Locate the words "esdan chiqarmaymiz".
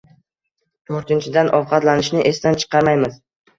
2.33-3.25